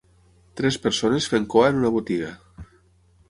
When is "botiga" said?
1.97-2.31